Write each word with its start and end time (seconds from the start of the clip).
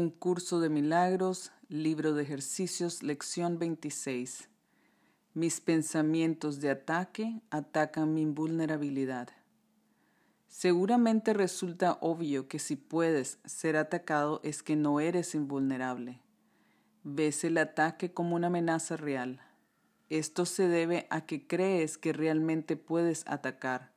Un 0.00 0.08
curso 0.08 0.60
de 0.60 0.70
milagros, 0.70 1.52
libro 1.68 2.14
de 2.14 2.22
ejercicios, 2.22 3.02
lección 3.02 3.58
26. 3.58 4.48
Mis 5.34 5.60
pensamientos 5.60 6.58
de 6.62 6.70
ataque 6.70 7.42
atacan 7.50 8.14
mi 8.14 8.24
vulnerabilidad. 8.24 9.28
Seguramente 10.48 11.34
resulta 11.34 11.98
obvio 12.00 12.48
que 12.48 12.58
si 12.58 12.76
puedes 12.76 13.40
ser 13.44 13.76
atacado 13.76 14.40
es 14.42 14.62
que 14.62 14.74
no 14.74 15.00
eres 15.00 15.34
invulnerable. 15.34 16.22
Ves 17.04 17.44
el 17.44 17.58
ataque 17.58 18.14
como 18.14 18.36
una 18.36 18.46
amenaza 18.46 18.96
real. 18.96 19.42
Esto 20.08 20.46
se 20.46 20.66
debe 20.66 21.08
a 21.10 21.26
que 21.26 21.46
crees 21.46 21.98
que 21.98 22.14
realmente 22.14 22.78
puedes 22.78 23.22
atacar 23.26 23.92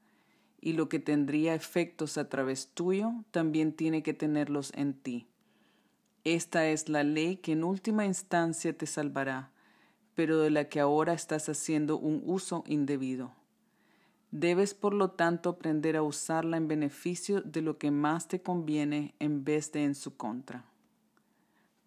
y 0.59 0.73
lo 0.73 0.89
que 0.89 0.99
tendría 0.99 1.55
efectos 1.55 2.17
a 2.17 2.27
través 2.27 2.67
tuyo 2.73 3.23
también 3.31 3.71
tiene 3.71 4.03
que 4.03 4.13
tenerlos 4.13 4.73
en 4.75 4.95
ti. 4.95 5.29
Esta 6.25 6.67
es 6.67 6.87
la 6.87 7.03
ley 7.03 7.35
que 7.35 7.51
en 7.51 7.65
última 7.65 8.05
instancia 8.05 8.77
te 8.77 8.85
salvará, 8.85 9.51
pero 10.15 10.39
de 10.39 10.51
la 10.51 10.69
que 10.69 10.79
ahora 10.79 11.13
estás 11.13 11.49
haciendo 11.49 11.97
un 11.97 12.23
uso 12.25 12.63
indebido. 12.65 13.33
Debes, 14.31 14.73
por 14.73 14.93
lo 14.93 15.11
tanto, 15.11 15.49
aprender 15.49 15.97
a 15.97 16.01
usarla 16.01 16.55
en 16.57 16.69
beneficio 16.69 17.41
de 17.41 17.61
lo 17.61 17.77
que 17.77 17.91
más 17.91 18.29
te 18.29 18.41
conviene 18.41 19.13
en 19.19 19.43
vez 19.43 19.71
de 19.73 19.83
en 19.83 19.95
su 19.95 20.15
contra. 20.15 20.65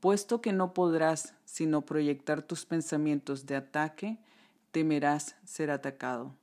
Puesto 0.01 0.43
que 0.43 0.53
no 0.53 0.75
podrás 0.75 1.35
sino 1.47 1.87
proyectar 1.87 2.43
tus 2.43 2.67
pensamientos 2.67 3.47
de 3.47 3.57
ataque, 3.57 4.19
temerás 4.71 5.35
ser 5.45 5.71
atacado. 5.71 6.37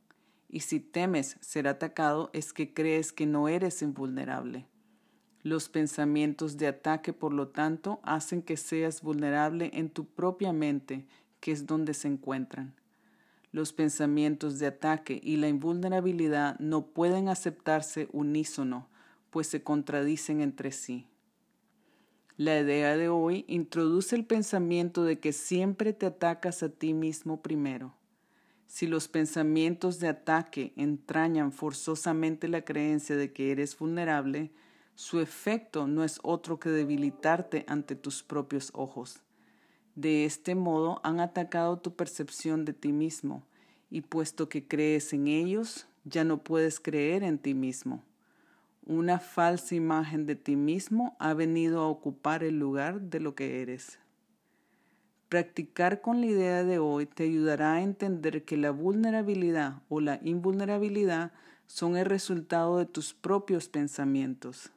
Y 0.50 0.62
si 0.62 0.80
temes 0.80 1.38
ser 1.42 1.68
atacado 1.68 2.32
es 2.34 2.54
que 2.54 2.74
crees 2.74 3.14
que 3.14 3.28
no 3.28 3.48
eres 3.48 3.84
invulnerable. 3.84 4.66
Los 5.44 5.68
pensamientos 5.68 6.58
de 6.58 6.68
ataque, 6.68 7.12
por 7.12 7.34
lo 7.34 7.50
tanto, 7.50 8.00
hacen 8.04 8.42
que 8.42 8.56
seas 8.56 9.02
vulnerable 9.02 9.72
en 9.74 9.90
tu 9.90 10.06
propia 10.06 10.54
mente, 10.54 11.06
que 11.42 11.52
es 11.52 11.68
donde 11.68 11.94
se 11.94 12.08
encuentran. 12.08 12.74
Los 13.52 13.74
pensamientos 13.74 14.58
de 14.58 14.68
ataque 14.68 15.20
y 15.22 15.36
la 15.36 15.50
invulnerabilidad 15.50 16.58
no 16.60 16.88
pueden 16.88 17.28
aceptarse 17.28 18.08
unísono, 18.14 18.88
pues 19.32 19.48
se 19.48 19.62
contradicen 19.64 20.40
entre 20.40 20.72
sí. 20.72 21.08
La 22.38 22.58
idea 22.58 22.96
de 22.96 23.10
hoy 23.10 23.44
introduce 23.48 24.16
el 24.16 24.26
pensamiento 24.26 25.04
de 25.04 25.20
que 25.20 25.34
siempre 25.34 25.92
te 25.92 26.06
atacas 26.06 26.64
a 26.64 26.70
ti 26.70 26.94
mismo 26.94 27.42
primero. 27.42 27.94
Si 28.66 28.88
los 28.88 29.08
pensamientos 29.08 30.00
de 30.00 30.08
ataque 30.08 30.74
entrañan 30.78 31.52
forzosamente 31.52 32.48
la 32.48 32.64
creencia 32.64 33.18
de 33.18 33.34
que 33.34 33.52
eres 33.52 33.78
vulnerable, 33.78 34.52
su 34.96 35.20
efecto 35.20 35.88
no 35.88 36.04
es 36.04 36.20
otro 36.24 36.60
que 36.60 36.70
debilitarte 36.70 37.66
ante 37.68 37.96
tus 37.96 38.22
propios 38.22 38.72
ojos. 38.74 39.22
De 39.96 40.26
este 40.26 40.56
modo 40.56 41.02
han 41.04 41.20
atacado 41.20 41.80
tu 41.80 41.96
percepción 41.96 42.64
de 42.66 42.74
ti 42.74 42.92
mismo, 42.92 43.44
y 43.90 44.02
puesto 44.02 44.50
que 44.50 44.68
crees 44.68 45.14
en 45.14 45.28
ellos, 45.28 45.88
ya 46.04 46.24
no 46.24 46.44
puedes 46.44 46.80
creer 46.80 47.24
en 47.24 47.38
ti 47.38 47.54
mismo. 47.54 48.04
Una 48.86 49.20
falsa 49.20 49.76
imagen 49.76 50.26
de 50.26 50.36
ti 50.36 50.56
mismo 50.56 51.16
ha 51.20 51.34
venido 51.34 51.82
a 51.82 51.88
ocupar 51.88 52.44
el 52.44 52.60
lugar 52.60 53.02
de 53.02 53.20
lo 53.20 53.34
que 53.34 53.62
eres. 53.62 54.00
Practicar 55.30 56.02
con 56.02 56.22
la 56.22 56.28
idea 56.28 56.64
de 56.64 56.80
hoy 56.80 57.06
te 57.06 57.24
ayudará 57.24 57.74
a 57.74 57.82
entender 57.82 58.46
que 58.46 58.58
la 58.58 58.72
vulnerabilidad 58.72 59.82
o 59.90 60.02
la 60.02 60.20
invulnerabilidad 60.22 61.32
son 61.66 61.98
el 61.98 62.06
resultado 62.06 62.78
de 62.78 62.86
tus 62.86 63.14
propios 63.14 63.70
pensamientos. 63.70 64.72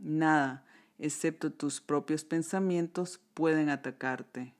Nada, 0.00 0.64
excepto 0.98 1.52
tus 1.52 1.80
propios 1.80 2.24
pensamientos, 2.24 3.20
pueden 3.34 3.68
atacarte. 3.68 4.54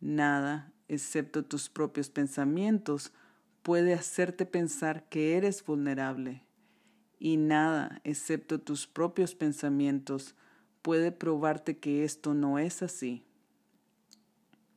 Nada, 0.00 0.72
excepto 0.86 1.44
tus 1.44 1.68
propios 1.68 2.08
pensamientos, 2.10 3.12
puede 3.62 3.94
hacerte 3.94 4.46
pensar 4.46 5.08
que 5.08 5.36
eres 5.36 5.64
vulnerable 5.64 6.44
y 7.20 7.36
nada, 7.36 8.00
excepto 8.02 8.60
tus 8.60 8.86
propios 8.86 9.34
pensamientos, 9.34 10.34
puede 10.80 11.12
probarte 11.12 11.78
que 11.78 12.02
esto 12.02 12.32
no 12.32 12.58
es 12.58 12.82
así. 12.82 13.26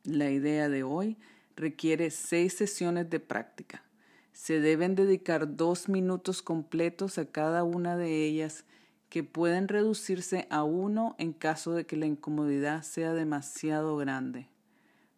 La 0.03 0.29
idea 0.29 0.68
de 0.68 0.83
hoy 0.83 1.18
requiere 1.56 2.12
seis 2.12 2.53
sesiones 2.53 3.09
de 3.09 3.21
práctica. 3.21 3.86
Se 4.33 4.59
deben 4.59 4.95
dedicar 4.95 5.56
dos 5.56 5.88
minutos 5.88 6.41
completos 6.41 7.18
a 7.18 7.25
cada 7.25 7.63
una 7.63 7.95
de 7.95 8.25
ellas 8.25 8.65
que 9.13 9.24
pueden 9.24 9.68
reducirse 9.68 10.48
a 10.50 10.63
uno 10.63 11.13
en 11.19 11.33
caso 11.33 11.74
de 11.74 11.86
que 11.86 11.95
la 11.95 12.07
incomodidad 12.07 12.81
sea 12.81 13.13
demasiado 13.13 13.95
grande. 13.95 14.50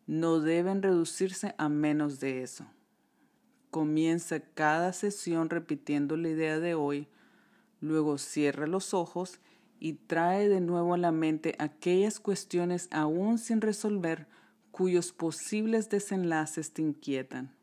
No 0.05 0.41
deben 0.41 0.83
reducirse 0.83 1.55
a 1.57 1.69
menos 1.69 2.19
de 2.19 2.43
eso. 2.43 2.67
Comienza 3.71 4.41
cada 4.41 4.91
sesión 4.91 5.49
repitiendo 5.49 6.17
la 6.17 6.27
idea 6.27 6.59
de 6.59 6.75
hoy 6.75 7.07
Luego 7.85 8.17
cierra 8.17 8.67
los 8.67 8.93
ojos 8.93 9.39
y 9.79 9.93
trae 9.93 10.49
de 10.49 10.59
nuevo 10.59 10.95
a 10.95 10.97
la 10.97 11.11
mente 11.11 11.55
aquellas 11.59 12.19
cuestiones 12.19 12.87
aún 12.91 13.37
sin 13.37 13.61
resolver 13.61 14.27
cuyos 14.71 15.11
posibles 15.11 15.89
desenlaces 15.89 16.73
te 16.73 16.81
inquietan. 16.81 17.55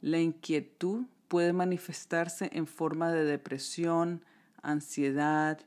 La 0.00 0.20
inquietud 0.20 1.06
puede 1.28 1.52
manifestarse 1.52 2.50
en 2.52 2.66
forma 2.66 3.10
de 3.10 3.24
depresión, 3.24 4.22
ansiedad, 4.64 5.60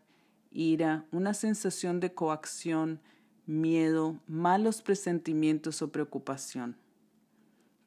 ira, 0.52 1.06
una 1.12 1.34
sensación 1.34 2.00
de 2.00 2.14
coacción, 2.14 3.00
miedo, 3.46 4.20
malos 4.28 4.82
presentimientos 4.82 5.82
o 5.82 5.92
preocupación. 5.92 6.76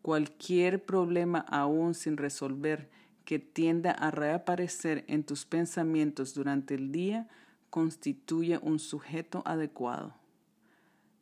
Cualquier 0.02 0.84
problema 0.84 1.40
aún 1.40 1.94
sin 1.94 2.16
resolver 2.16 2.88
que 3.24 3.38
tienda 3.38 3.90
a 3.90 4.10
reaparecer 4.10 5.04
en 5.06 5.24
tus 5.24 5.44
pensamientos 5.44 6.34
durante 6.34 6.74
el 6.74 6.90
día 6.90 7.28
constituye 7.68 8.58
un 8.58 8.78
sujeto 8.78 9.42
adecuado. 9.44 10.14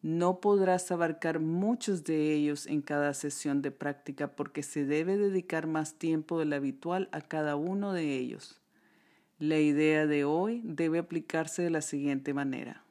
No 0.00 0.40
podrás 0.40 0.90
abarcar 0.92 1.40
muchos 1.40 2.04
de 2.04 2.32
ellos 2.32 2.66
en 2.66 2.82
cada 2.82 3.12
sesión 3.14 3.62
de 3.62 3.72
práctica 3.72 4.36
porque 4.36 4.62
se 4.62 4.84
debe 4.84 5.16
dedicar 5.16 5.66
más 5.66 5.94
tiempo 5.94 6.38
del 6.38 6.52
habitual 6.52 7.08
a 7.10 7.20
cada 7.20 7.56
uno 7.56 7.92
de 7.92 8.16
ellos. 8.16 8.60
La 9.38 9.58
idea 9.58 10.06
de 10.06 10.24
hoy 10.24 10.62
debe 10.64 10.98
aplicarse 10.98 11.62
de 11.62 11.70
la 11.70 11.80
siguiente 11.80 12.34
manera. 12.34 12.82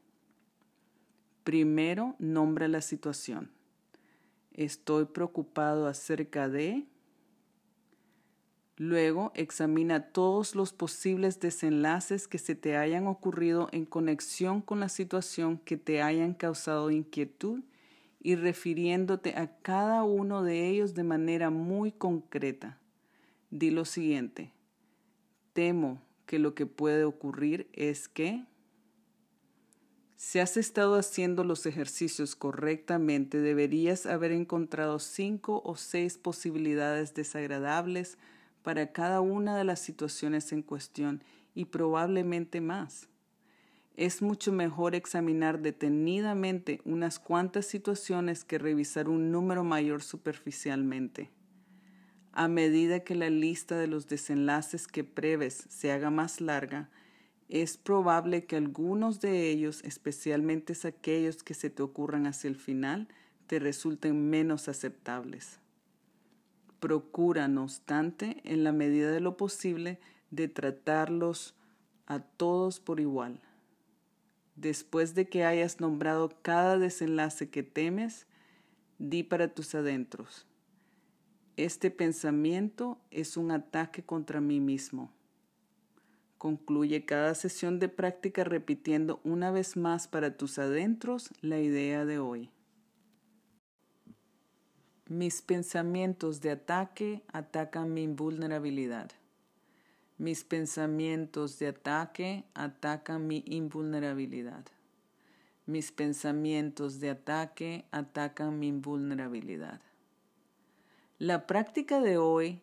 Primero, 1.44 2.16
nombra 2.20 2.70
la 2.70 2.82
situación. 2.82 3.52
Estoy 4.54 5.06
preocupado 5.06 5.88
acerca 5.88 6.48
de 6.48 6.86
Luego 8.78 9.32
examina 9.34 10.12
todos 10.12 10.54
los 10.54 10.72
posibles 10.72 11.40
desenlaces 11.40 12.28
que 12.28 12.38
se 12.38 12.54
te 12.54 12.78
hayan 12.78 13.08
ocurrido 13.08 13.70
en 13.72 13.86
conexión 13.86 14.62
con 14.62 14.80
la 14.80 14.88
situación 14.88 15.58
que 15.58 15.78
te 15.78 16.04
hayan 16.04 16.36
causado 16.36 16.92
inquietud 16.92 17.64
y 18.22 18.36
refiriéndote 18.36 19.36
a 19.36 19.58
cada 19.64 20.04
uno 20.04 20.44
de 20.44 20.70
ellos 20.70 20.94
de 20.94 21.04
manera 21.04 21.50
muy 21.50 21.92
concreta. 21.92 22.78
Di 23.50 23.72
lo 23.72 23.84
siguiente, 23.84 24.52
temo 25.54 26.07
que 26.28 26.38
lo 26.38 26.54
que 26.54 26.68
puede 26.68 27.06
ocurrir 27.06 27.68
es 27.74 28.08
que 28.08 28.46
si 30.18 30.40
has 30.40 30.58
estado 30.58 30.96
haciendo 30.96 31.44
los 31.44 31.66
ejercicios 31.66 32.36
correctamente, 32.36 33.40
deberías 33.40 34.06
haber 34.08 34.32
encontrado 34.32 35.00
cinco 35.00 35.62
o 35.64 35.76
seis 35.76 36.18
posibilidades 36.18 37.14
desagradables 37.14 38.18
para 38.64 38.92
cada 38.92 39.22
una 39.22 39.56
de 39.56 39.64
las 39.64 39.80
situaciones 39.80 40.52
en 40.52 40.64
cuestión 40.64 41.24
y 41.56 41.66
probablemente 41.66 42.62
más. 42.62 43.10
Es 43.96 44.22
mucho 44.22 44.52
mejor 44.52 44.96
examinar 44.96 45.60
detenidamente 45.60 46.82
unas 46.84 47.20
cuantas 47.20 47.66
situaciones 47.68 48.44
que 48.44 48.58
revisar 48.58 49.10
un 49.10 49.32
número 49.32 49.64
mayor 49.64 50.04
superficialmente. 50.04 51.30
A 52.38 52.48
medida 52.48 53.00
que 53.00 53.16
la 53.16 53.32
lista 53.32 53.80
de 53.80 53.88
los 53.88 54.06
desenlaces 54.06 54.88
que 54.88 55.04
preves 55.04 55.66
se 55.70 55.92
haga 55.92 56.12
más 56.12 56.40
larga, 56.40 56.88
es 57.50 57.78
probable 57.78 58.46
que 58.46 58.56
algunos 58.56 59.20
de 59.22 59.50
ellos, 59.50 59.84
especialmente 59.84 60.76
aquellos 60.84 61.42
que 61.42 61.56
se 61.56 61.72
te 61.72 61.82
ocurran 61.82 62.28
hacia 62.28 62.48
el 62.48 62.56
final, 62.56 63.08
te 63.48 63.58
resulten 63.58 64.30
menos 64.30 64.68
aceptables. 64.68 65.58
Procura, 66.80 67.48
no 67.48 67.64
obstante, 67.64 68.40
en 68.44 68.64
la 68.64 68.72
medida 68.72 69.10
de 69.10 69.20
lo 69.20 69.36
posible, 69.36 70.00
de 70.30 70.48
tratarlos 70.48 71.56
a 72.06 72.20
todos 72.20 72.80
por 72.80 73.00
igual. 73.00 73.42
Después 74.56 75.16
de 75.16 75.28
que 75.28 75.44
hayas 75.44 75.80
nombrado 75.80 76.32
cada 76.44 76.78
desenlace 76.78 77.50
que 77.50 77.64
temes, 77.64 78.28
di 79.00 79.24
para 79.24 79.48
tus 79.48 79.74
adentros. 79.74 80.47
Este 81.58 81.90
pensamiento 81.90 83.02
es 83.10 83.36
un 83.36 83.50
ataque 83.50 84.04
contra 84.04 84.40
mí 84.42 84.60
mismo. 84.60 85.12
Concluye 86.38 87.04
cada 87.04 87.34
sesión 87.34 87.80
de 87.80 87.90
práctica 87.90 88.44
repitiendo 88.44 89.20
una 89.24 89.50
vez 89.50 89.76
más 89.76 90.08
para 90.08 90.38
tus 90.38 90.60
adentros 90.60 91.32
la 91.42 91.60
idea 91.60 92.06
de 92.06 92.20
hoy. 92.20 92.52
Mis 95.08 95.42
pensamientos 95.42 96.42
de 96.42 96.52
ataque 96.52 97.24
atacan 97.34 97.92
mi 97.92 98.04
invulnerabilidad. 98.04 99.10
Mis 100.20 100.44
pensamientos 100.44 101.58
de 101.58 101.70
ataque 101.70 102.44
atacan 102.54 103.26
mi 103.26 103.44
invulnerabilidad. 103.48 104.66
Mis 105.66 105.92
pensamientos 105.92 107.00
de 107.00 107.10
ataque 107.10 107.86
atacan 107.90 108.60
mi 108.60 108.68
invulnerabilidad. 108.68 109.82
La 111.20 111.48
práctica 111.48 112.00
de 112.00 112.18
hoy, 112.18 112.62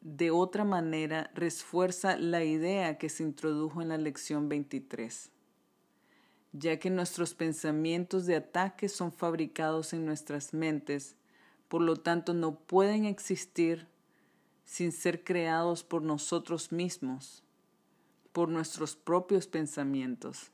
de 0.00 0.30
otra 0.30 0.64
manera, 0.64 1.30
refuerza 1.34 2.16
la 2.16 2.44
idea 2.44 2.98
que 2.98 3.08
se 3.08 3.22
introdujo 3.22 3.82
en 3.82 3.88
la 3.88 3.98
lección 3.98 4.48
23, 4.48 5.30
ya 6.52 6.78
que 6.78 6.90
nuestros 6.90 7.34
pensamientos 7.34 8.26
de 8.26 8.36
ataque 8.36 8.88
son 8.88 9.12
fabricados 9.12 9.92
en 9.92 10.06
nuestras 10.06 10.54
mentes 10.54 11.16
por 11.70 11.82
lo 11.82 11.96
tanto 11.96 12.34
no 12.34 12.56
pueden 12.58 13.04
existir 13.04 13.86
sin 14.64 14.90
ser 14.90 15.22
creados 15.22 15.84
por 15.84 16.02
nosotros 16.02 16.72
mismos, 16.72 17.44
por 18.32 18.48
nuestros 18.48 18.96
propios 18.96 19.46
pensamientos. 19.46 20.50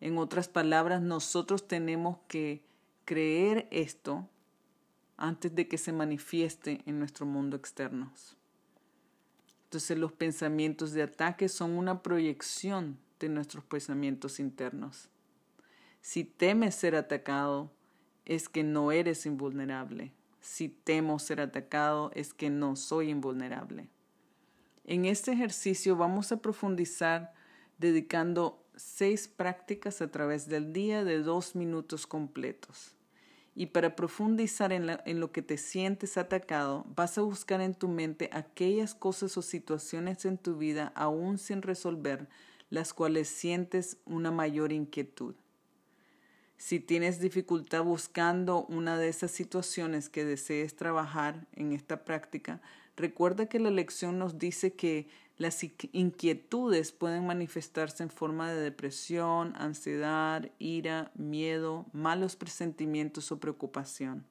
En 0.00 0.18
otras 0.18 0.48
palabras, 0.48 1.00
nosotros 1.00 1.68
tenemos 1.68 2.18
que 2.26 2.64
creer 3.04 3.68
esto 3.70 4.28
antes 5.16 5.54
de 5.54 5.68
que 5.68 5.78
se 5.78 5.92
manifieste 5.92 6.82
en 6.86 6.98
nuestro 6.98 7.26
mundo 7.26 7.56
externo. 7.56 8.12
Entonces 9.64 9.96
los 9.98 10.12
pensamientos 10.12 10.92
de 10.92 11.02
ataque 11.02 11.48
son 11.48 11.72
una 11.72 12.02
proyección 12.02 12.98
de 13.18 13.28
nuestros 13.28 13.64
pensamientos 13.64 14.40
internos. 14.40 15.08
Si 16.00 16.24
temes 16.24 16.74
ser 16.74 16.96
atacado, 16.96 17.72
es 18.24 18.48
que 18.48 18.64
no 18.64 18.92
eres 18.92 19.24
invulnerable. 19.24 20.12
Si 20.40 20.68
temo 20.68 21.18
ser 21.18 21.40
atacado, 21.40 22.10
es 22.14 22.34
que 22.34 22.50
no 22.50 22.76
soy 22.76 23.10
invulnerable. 23.10 23.88
En 24.84 25.04
este 25.04 25.32
ejercicio 25.32 25.96
vamos 25.96 26.32
a 26.32 26.42
profundizar 26.42 27.32
dedicando 27.78 28.64
seis 28.74 29.28
prácticas 29.28 30.02
a 30.02 30.10
través 30.10 30.48
del 30.48 30.72
día 30.72 31.04
de 31.04 31.20
dos 31.20 31.54
minutos 31.54 32.06
completos. 32.06 32.94
Y 33.54 33.66
para 33.66 33.94
profundizar 33.96 34.72
en, 34.72 34.86
lo 35.20 35.32
que 35.32 35.42
te 35.42 35.58
sientes 35.58 36.16
atacado, 36.16 36.86
vas 36.96 37.18
a 37.18 37.22
buscar 37.22 37.60
en 37.60 37.74
tu 37.74 37.86
mente 37.86 38.30
aquellas 38.32 38.94
cosas 38.94 39.36
o 39.36 39.42
situaciones 39.42 40.24
en 40.24 40.38
tu 40.38 40.56
vida 40.56 40.92
aún 40.94 41.36
sin 41.36 41.60
resolver, 41.60 42.28
las 42.70 42.94
cuales 42.94 43.28
sientes 43.28 43.98
una 44.06 44.30
mayor 44.30 44.72
inquietud. 44.72 45.34
Si 46.64 46.78
tienes 46.78 47.18
dificultad 47.18 47.82
buscando 47.82 48.66
una 48.66 48.96
de 48.96 49.08
esas 49.08 49.32
situaciones 49.32 50.08
que 50.08 50.24
desees 50.24 50.76
trabajar 50.76 51.44
en 51.54 51.72
esta 51.72 52.04
práctica, 52.04 52.62
recuerda 52.96 53.46
que 53.46 53.58
la 53.58 53.72
lección 53.72 54.20
nos 54.20 54.38
dice 54.38 54.72
que 54.74 55.08
las 55.38 55.60
inquietudes 55.90 56.92
pueden 56.92 57.26
manifestarse 57.26 58.04
en 58.04 58.10
forma 58.10 58.52
de 58.52 58.60
depresión, 58.60 59.54
ansiedad, 59.56 60.52
ira, 60.60 61.10
miedo, 61.16 61.86
malos 61.92 62.36
presentimientos 62.36 63.32
o 63.32 63.40
preocupación. 63.40 64.24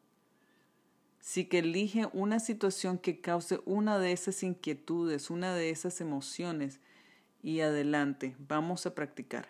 Si 1.19 1.43
que 1.43 1.59
elige 1.59 2.07
una 2.13 2.39
situación 2.39 2.97
que 2.97 3.19
cause 3.19 3.59
una 3.65 3.99
de 3.99 4.13
esas 4.13 4.41
inquietudes, 4.41 5.29
una 5.31 5.53
de 5.53 5.69
esas 5.69 5.99
emociones, 5.99 6.79
y 7.43 7.59
adelante, 7.59 8.37
vamos 8.39 8.85
a 8.85 8.95
practicar. 8.95 9.49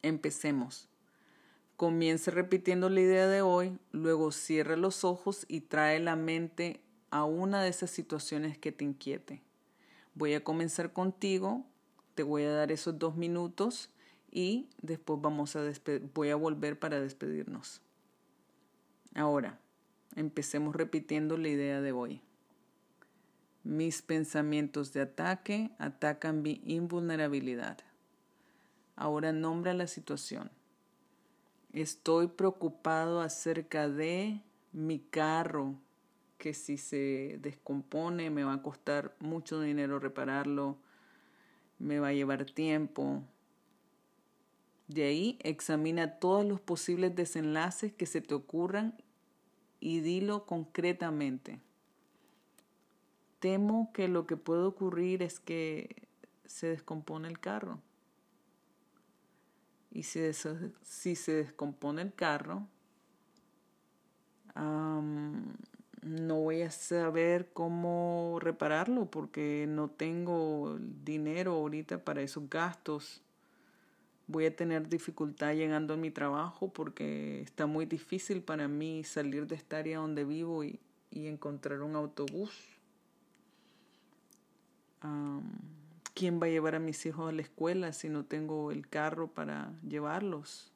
Empecemos. 0.00 0.88
Comience 1.82 2.30
repitiendo 2.30 2.88
la 2.90 3.00
idea 3.00 3.26
de 3.26 3.42
hoy, 3.42 3.76
luego 3.90 4.30
cierra 4.30 4.76
los 4.76 5.02
ojos 5.02 5.44
y 5.48 5.62
trae 5.62 5.98
la 5.98 6.14
mente 6.14 6.80
a 7.10 7.24
una 7.24 7.60
de 7.60 7.70
esas 7.70 7.90
situaciones 7.90 8.56
que 8.56 8.70
te 8.70 8.84
inquiete. 8.84 9.42
Voy 10.14 10.34
a 10.34 10.44
comenzar 10.44 10.92
contigo, 10.92 11.66
te 12.14 12.22
voy 12.22 12.44
a 12.44 12.52
dar 12.52 12.70
esos 12.70 13.00
dos 13.00 13.16
minutos 13.16 13.90
y 14.30 14.68
después 14.80 15.20
vamos 15.20 15.56
a 15.56 15.72
voy 16.14 16.30
a 16.30 16.36
volver 16.36 16.78
para 16.78 17.00
despedirnos. 17.00 17.80
Ahora, 19.16 19.58
empecemos 20.14 20.76
repitiendo 20.76 21.36
la 21.36 21.48
idea 21.48 21.80
de 21.80 21.90
hoy. 21.90 22.20
Mis 23.64 24.02
pensamientos 24.02 24.92
de 24.92 25.00
ataque 25.00 25.72
atacan 25.80 26.42
mi 26.42 26.62
invulnerabilidad. 26.64 27.78
Ahora 28.94 29.32
nombra 29.32 29.74
la 29.74 29.88
situación. 29.88 30.61
Estoy 31.72 32.26
preocupado 32.26 33.22
acerca 33.22 33.88
de 33.88 34.42
mi 34.72 34.98
carro 34.98 35.74
que 36.36 36.52
si 36.52 36.76
se 36.76 37.38
descompone 37.40 38.28
me 38.28 38.44
va 38.44 38.54
a 38.54 38.62
costar 38.62 39.14
mucho 39.20 39.60
dinero 39.60 39.98
repararlo, 39.98 40.76
me 41.78 41.98
va 41.98 42.08
a 42.08 42.12
llevar 42.12 42.44
tiempo. 42.44 43.22
De 44.88 45.04
ahí 45.04 45.38
examina 45.40 46.18
todos 46.18 46.44
los 46.44 46.60
posibles 46.60 47.14
desenlaces 47.16 47.92
que 47.92 48.04
se 48.04 48.20
te 48.20 48.34
ocurran 48.34 48.94
y 49.80 50.00
dilo 50.00 50.44
concretamente. 50.44 51.60
Temo 53.40 53.92
que 53.94 54.08
lo 54.08 54.26
que 54.26 54.36
puede 54.36 54.64
ocurrir 54.64 55.22
es 55.22 55.40
que 55.40 56.06
se 56.44 56.66
descompone 56.66 57.28
el 57.28 57.40
carro. 57.40 57.80
Y 59.92 60.04
si, 60.04 60.20
si 60.82 61.14
se 61.14 61.32
descompone 61.32 62.02
el 62.02 62.14
carro, 62.14 62.66
no 66.02 66.40
voy 66.40 66.62
a 66.62 66.70
saber 66.70 67.50
cómo 67.52 68.38
repararlo 68.40 69.06
porque 69.06 69.66
no 69.68 69.88
tengo 69.88 70.78
dinero 71.04 71.52
ahorita 71.52 72.04
para 72.04 72.22
esos 72.22 72.48
gastos. 72.50 73.22
Voy 74.26 74.46
a 74.46 74.56
tener 74.56 74.88
dificultad 74.88 75.54
llegando 75.54 75.94
a 75.94 75.96
mi 75.96 76.10
trabajo 76.10 76.72
porque 76.72 77.42
está 77.42 77.66
muy 77.66 77.86
difícil 77.86 78.42
para 78.42 78.68
mí 78.68 79.04
salir 79.04 79.46
de 79.46 79.56
esta 79.56 79.78
área 79.78 79.98
donde 79.98 80.24
vivo 80.24 80.64
y, 80.64 80.80
encontrar 81.10 81.82
un 81.82 81.94
autobús. 81.94 82.50
¿Quién 86.14 86.40
va 86.40 86.46
a 86.46 86.50
llevar 86.50 86.74
a 86.74 86.78
mis 86.78 87.04
hijos 87.06 87.28
a 87.28 87.32
la 87.32 87.42
escuela 87.42 87.92
si 87.92 88.08
no 88.08 88.24
tengo 88.24 88.70
el 88.70 88.88
carro 88.88 89.28
para 89.28 89.72
llevarlos? 89.86 90.72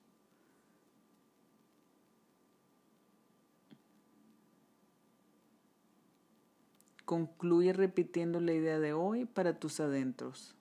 Concluye 7.04 7.72
repitiendo 7.72 8.40
la 8.40 8.52
idea 8.52 8.80
de 8.80 8.92
hoy 8.92 9.26
para 9.26 9.60
tus 9.60 9.78
adentros. 9.78 10.56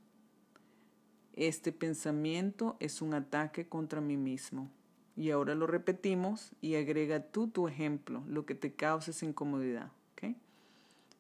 Este 1.34 1.72
pensamiento 1.72 2.78
es 2.80 3.02
un 3.02 3.14
ataque 3.14 3.68
contra 3.68 4.00
mí 4.00 4.16
mismo. 4.16 4.70
Y 5.18 5.32
ahora 5.32 5.56
lo 5.56 5.66
repetimos 5.66 6.52
y 6.62 6.76
agrega 6.76 7.22
tú 7.32 7.48
tu 7.48 7.68
ejemplo, 7.68 8.24
lo 8.28 8.46
que 8.46 8.54
te 8.54 8.74
causa 8.74 9.12
esa 9.12 9.26
incomodidad. 9.26 9.92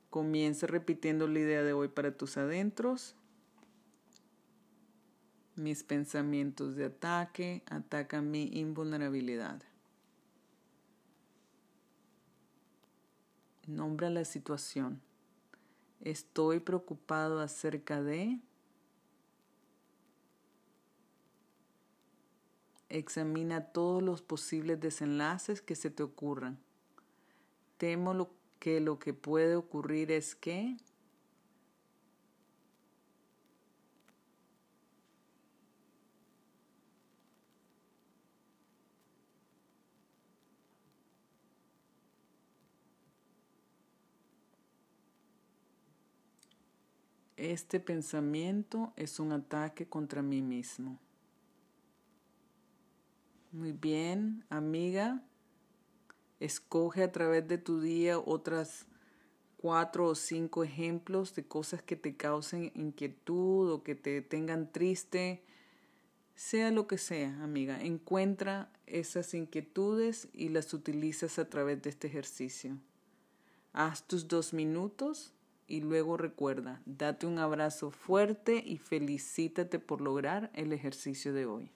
Comienza 0.09 0.65
repitiendo 0.65 1.27
la 1.27 1.39
idea 1.39 1.61
de 1.61 1.73
hoy 1.73 1.89
para 1.89 2.15
tus 2.15 2.37
adentros. 2.37 3.17
Mis 5.55 5.83
pensamientos 5.83 6.75
de 6.75 6.85
ataque 6.85 7.63
atacan 7.67 8.29
mi 8.29 8.49
invulnerabilidad. 8.59 9.61
Nombra 13.65 14.09
la 14.09 14.25
situación. 14.25 15.01
Estoy 16.01 16.59
preocupado 16.59 17.39
acerca 17.39 18.03
de... 18.03 18.39
Examina 22.89 23.71
todos 23.71 24.03
los 24.03 24.21
posibles 24.21 24.79
desenlaces 24.79 25.61
que 25.61 25.75
se 25.75 25.89
te 25.89 26.03
ocurran. 26.03 26.59
Temo 27.77 28.13
lo 28.13 28.29
que 28.59 28.79
lo 28.79 28.99
que 28.99 29.13
puede 29.13 29.55
ocurrir 29.55 30.11
es 30.11 30.35
que 30.35 30.77
Este 47.37 47.81
pensamiento 47.81 48.93
es 48.95 49.19
un 49.19 49.33
ataque 49.33 49.87
contra 49.87 50.21
mí 50.21 50.41
mismo. 50.41 50.99
Muy 53.51 53.73
bien, 53.73 54.45
amiga. 54.49 55.21
Escoge 56.39 57.03
a 57.03 57.11
través 57.11 57.45
de 57.47 57.57
tu 57.57 57.81
día 57.81 58.19
otras 58.19 58.85
cuatro 59.57 60.07
o 60.07 60.15
cinco 60.15 60.63
ejemplos 60.63 61.35
de 61.35 61.45
cosas 61.45 61.81
que 61.81 61.97
te 61.97 62.15
causen 62.15 62.71
inquietud 62.73 63.69
o 63.69 63.83
que 63.83 63.95
te 63.95 64.21
tengan 64.21 64.71
triste. 64.71 65.43
Sea 66.35 66.71
lo 66.71 66.87
que 66.87 66.97
sea, 66.97 67.43
amiga, 67.43 67.81
encuentra 67.81 68.71
esas 68.85 69.33
inquietudes 69.33 70.29
y 70.33 70.49
las 70.49 70.73
utilizas 70.73 71.37
a 71.39 71.49
través 71.49 71.81
de 71.81 71.89
este 71.89 72.07
ejercicio. 72.07 72.77
Haz 73.73 74.07
tus 74.07 74.29
dos 74.29 74.53
minutos 74.53 75.34
y 75.67 75.81
luego 75.81 76.17
recuerda, 76.17 76.81
date 76.85 77.25
un 77.25 77.39
abrazo 77.39 77.91
fuerte 77.91 78.63
y 78.65 78.77
felicítate 78.77 79.79
por 79.79 80.01
lograr 80.01 80.51
el 80.53 80.73
ejercicio 80.73 81.33
de 81.33 81.45
hoy. 81.45 81.71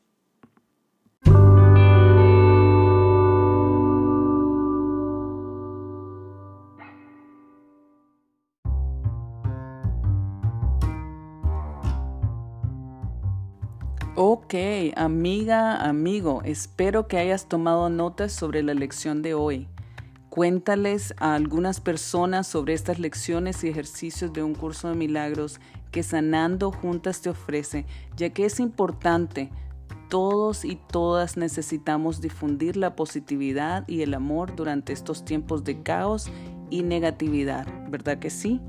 Ok, 14.21 14.53
amiga, 14.97 15.81
amigo, 15.81 16.41
espero 16.43 17.07
que 17.07 17.17
hayas 17.17 17.47
tomado 17.47 17.89
notas 17.89 18.33
sobre 18.33 18.63
la 18.63 18.73
lección 18.73 19.21
de 19.21 19.33
hoy. 19.33 19.69
Cuéntales 20.29 21.15
a 21.17 21.33
algunas 21.33 21.81
personas 21.81 22.45
sobre 22.45 22.73
estas 22.73 22.99
lecciones 22.99 23.63
y 23.63 23.67
ejercicios 23.67 24.31
de 24.31 24.43
un 24.43 24.53
curso 24.53 24.87
de 24.89 24.95
milagros 24.95 25.59
que 25.91 26.03
Sanando 26.03 26.71
Juntas 26.71 27.21
te 27.21 27.31
ofrece, 27.31 27.85
ya 28.15 28.29
que 28.29 28.45
es 28.45 28.59
importante. 28.59 29.49
Todos 30.07 30.65
y 30.65 30.75
todas 30.75 31.35
necesitamos 31.35 32.21
difundir 32.21 32.77
la 32.77 32.95
positividad 32.95 33.87
y 33.87 34.01
el 34.01 34.13
amor 34.13 34.55
durante 34.55 34.93
estos 34.93 35.25
tiempos 35.25 35.63
de 35.63 35.81
caos 35.81 36.29
y 36.69 36.83
negatividad, 36.83 37.67
¿verdad 37.89 38.19
que 38.19 38.29
sí? 38.29 38.61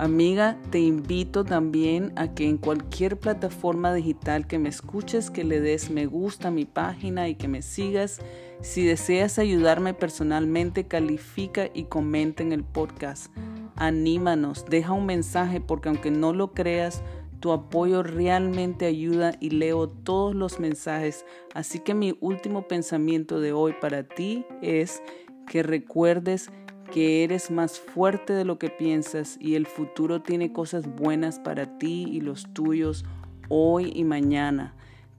Amiga, 0.00 0.56
te 0.70 0.78
invito 0.78 1.44
también 1.44 2.14
a 2.16 2.34
que 2.34 2.48
en 2.48 2.56
cualquier 2.56 3.18
plataforma 3.18 3.92
digital 3.92 4.46
que 4.46 4.58
me 4.58 4.70
escuches, 4.70 5.30
que 5.30 5.44
le 5.44 5.60
des 5.60 5.90
me 5.90 6.06
gusta 6.06 6.48
a 6.48 6.50
mi 6.50 6.64
página 6.64 7.28
y 7.28 7.34
que 7.34 7.48
me 7.48 7.60
sigas. 7.60 8.18
Si 8.62 8.82
deseas 8.82 9.38
ayudarme 9.38 9.92
personalmente, 9.92 10.86
califica 10.86 11.68
y 11.74 11.82
comenta 11.82 12.42
en 12.42 12.52
el 12.52 12.64
podcast. 12.64 13.30
Anímanos, 13.76 14.64
deja 14.70 14.94
un 14.94 15.04
mensaje 15.04 15.60
porque 15.60 15.90
aunque 15.90 16.10
no 16.10 16.32
lo 16.32 16.54
creas, 16.54 17.02
tu 17.40 17.52
apoyo 17.52 18.02
realmente 18.02 18.86
ayuda 18.86 19.34
y 19.38 19.50
leo 19.50 19.86
todos 19.86 20.34
los 20.34 20.60
mensajes. 20.60 21.26
Así 21.52 21.78
que 21.78 21.92
mi 21.92 22.16
último 22.22 22.66
pensamiento 22.66 23.38
de 23.38 23.52
hoy 23.52 23.74
para 23.78 24.04
ti 24.04 24.46
es 24.62 25.02
que 25.46 25.62
recuerdes 25.62 26.50
que 26.90 27.24
eres 27.24 27.50
más 27.50 27.78
fuerte 27.78 28.32
de 28.32 28.44
lo 28.44 28.58
que 28.58 28.68
piensas 28.68 29.36
y 29.40 29.54
el 29.54 29.66
futuro 29.66 30.22
tiene 30.22 30.52
cosas 30.52 30.86
buenas 30.94 31.38
para 31.38 31.78
ti 31.78 32.06
y 32.10 32.20
los 32.20 32.52
tuyos 32.52 33.04
hoy 33.48 33.92
y 33.94 34.04
mañana. 34.04 34.74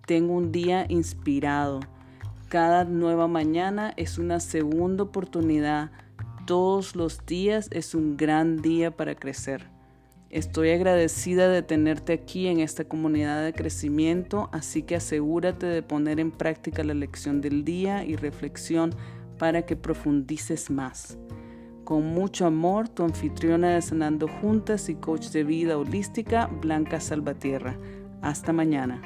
Tengo 0.06 0.34
un 0.34 0.52
día 0.52 0.86
inspirado. 0.90 1.80
Cada 2.50 2.84
nueva 2.84 3.28
mañana 3.28 3.94
es 3.96 4.18
una 4.18 4.40
segunda 4.40 5.04
oportunidad. 5.04 5.92
Todos 6.46 6.96
los 6.96 7.26
días 7.26 7.70
es 7.72 7.96
un 7.96 8.18
gran 8.18 8.62
día 8.62 8.92
para 8.92 9.16
crecer. 9.16 9.70
Estoy 10.30 10.72
agradecida 10.72 11.50
de 11.50 11.62
tenerte 11.62 12.14
aquí 12.14 12.48
en 12.48 12.62
esta 12.62 12.86
comunidad 12.86 13.44
de 13.44 13.54
crecimiento, 13.54 14.50
así 14.54 14.84
que 14.84 14.96
asegúrate 14.96 15.66
de 15.66 15.84
poner 15.84 16.20
en 16.22 16.32
práctica 16.32 16.84
la 16.84 16.94
lección 16.94 17.42
del 17.42 17.66
día 17.66 18.06
y 18.06 18.16
reflexión 18.16 18.96
para 19.38 19.66
que 19.66 19.76
profundices 19.76 20.70
más. 20.70 21.18
Con 21.84 22.06
mucho 22.14 22.46
amor, 22.46 22.90
tu 22.90 23.04
anfitriona 23.04 23.70
de 23.70 23.82
Sanando 23.82 24.28
Juntas 24.28 24.88
y 24.90 24.96
coach 24.96 25.30
de 25.30 25.44
vida 25.44 25.78
holística, 25.78 26.48
Blanca 26.48 27.00
Salvatierra. 27.00 27.78
Hasta 28.22 28.54
mañana. 28.54 29.02